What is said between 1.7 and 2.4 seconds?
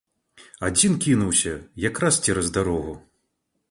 якраз